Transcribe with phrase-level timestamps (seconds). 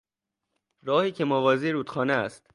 [0.83, 2.49] راهی که موازی رودخانه است